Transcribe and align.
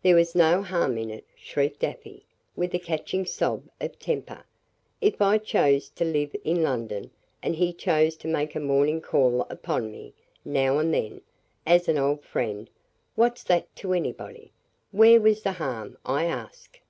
"There 0.00 0.14
was 0.14 0.36
no 0.36 0.62
harm 0.62 0.96
in 0.96 1.10
it," 1.10 1.24
shrieked 1.34 1.82
Afy, 1.82 2.24
with 2.54 2.72
a 2.72 2.78
catching 2.78 3.26
sob 3.26 3.68
of 3.80 3.98
temper. 3.98 4.44
"If 5.00 5.20
I 5.20 5.38
chose 5.38 5.88
to 5.96 6.04
live 6.04 6.36
in 6.44 6.62
London, 6.62 7.10
and 7.42 7.56
he 7.56 7.72
chose 7.72 8.14
to 8.18 8.28
make 8.28 8.54
a 8.54 8.60
morning 8.60 9.00
call 9.00 9.40
upon 9.50 9.90
me, 9.90 10.14
now 10.44 10.78
and 10.78 10.94
then, 10.94 11.20
as 11.66 11.88
an 11.88 11.98
old 11.98 12.22
friend, 12.22 12.70
what's 13.16 13.42
that 13.42 13.74
to 13.78 13.92
anybody? 13.92 14.52
Where 14.92 15.20
was 15.20 15.42
the 15.42 15.50
harm, 15.54 15.98
I 16.04 16.26
ask?" 16.26 16.80